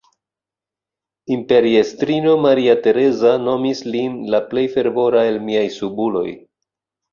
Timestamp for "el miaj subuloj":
5.35-6.29